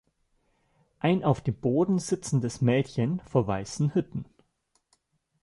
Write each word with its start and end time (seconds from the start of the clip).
Ein 0.97 1.23
auf 1.23 1.41
dem 1.41 1.53
Boden 1.53 1.99
sitzendes 1.99 2.59
Mädchen 2.59 3.19
vor 3.19 3.45
weißen 3.45 3.93
Hütten 3.93 4.25